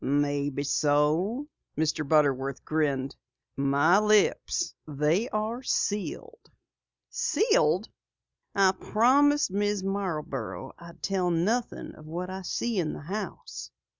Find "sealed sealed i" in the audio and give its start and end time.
5.61-8.71